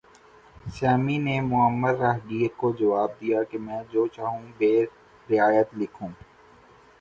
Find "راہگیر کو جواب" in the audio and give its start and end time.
1.99-3.09